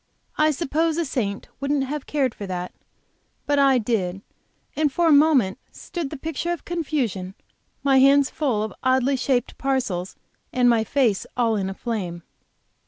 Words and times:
I 0.35 0.49
suppose 0.49 0.97
a 0.97 1.05
saint 1.05 1.47
wouldn't 1.59 1.83
have 1.83 2.07
cared 2.07 2.33
for 2.33 2.47
that, 2.47 2.73
but 3.45 3.59
I 3.59 3.77
did, 3.77 4.23
and 4.75 4.91
for 4.91 5.05
a 5.07 5.11
moment 5.11 5.59
stood 5.71 6.09
the 6.09 6.17
picture 6.17 6.51
of 6.51 6.65
confusion, 6.65 7.35
my 7.83 7.99
hands 7.99 8.31
full 8.31 8.63
of 8.63 8.73
oddly 8.81 9.15
shaped 9.15 9.59
parcels 9.59 10.15
and 10.51 10.67
my 10.67 10.83
face 10.83 11.27
all 11.37 11.55
in 11.55 11.69
a 11.69 11.75
flame. 11.75 12.23